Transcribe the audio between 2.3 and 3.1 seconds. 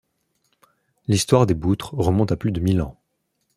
à plus de mille ans.